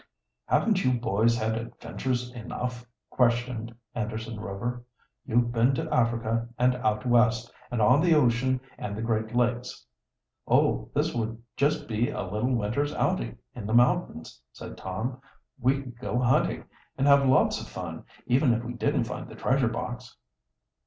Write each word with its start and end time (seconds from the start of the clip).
"Haven't 0.47 0.83
you 0.83 0.93
boys 0.99 1.37
had 1.37 1.55
adventures 1.55 2.31
enough?" 2.31 2.83
questioned 3.11 3.75
Anderson 3.93 4.39
Rover. 4.39 4.83
"You've 5.27 5.51
been 5.51 5.75
to 5.75 5.87
Africa 5.93 6.49
and 6.57 6.73
out 6.77 7.05
West, 7.05 7.51
and 7.69 7.83
on 7.83 8.01
the 8.01 8.15
ocean 8.15 8.61
and 8.79 8.97
the 8.97 9.03
Great 9.03 9.35
Lakes" 9.35 9.85
"Oh, 10.47 10.89
this 10.95 11.13
would 11.13 11.39
just 11.55 11.87
be 11.87 12.09
a 12.09 12.23
little 12.23 12.55
winter's 12.55 12.95
outing 12.95 13.37
in 13.53 13.67
the 13.67 13.75
mountains," 13.75 14.41
said 14.51 14.75
Tom. 14.75 15.21
"We 15.59 15.83
could 15.83 15.99
go 15.99 16.17
hunting, 16.17 16.65
and 16.97 17.05
have 17.05 17.27
lots 17.29 17.61
of 17.61 17.67
fun, 17.67 18.03
even 18.25 18.55
if 18.55 18.63
we 18.63 18.73
didn't 18.73 19.03
find 19.03 19.29
the 19.29 19.35
treasure 19.35 19.69
box." 19.69 20.17